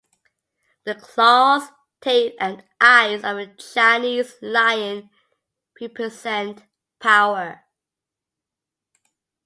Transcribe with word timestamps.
The 0.83 0.95
claws, 0.95 1.61
teeth 2.01 2.33
and 2.39 2.63
eyes 2.79 3.23
of 3.23 3.37
the 3.37 3.53
Chinese 3.59 4.33
lion 4.41 5.11
represent 5.79 6.63
power. 6.99 7.63